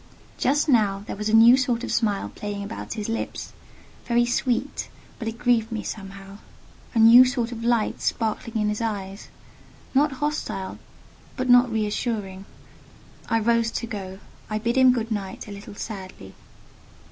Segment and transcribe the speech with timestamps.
[0.39, 4.89] Just now there was a new sort of smile playing about his lips—very sweet,
[5.19, 9.27] but it grieved me somehow—a new sort of light sparkling in his eyes:
[9.93, 10.79] not hostile,
[11.37, 12.45] but not reassuring.
[13.29, 16.33] I rose to go—I bid him good night a little sadly.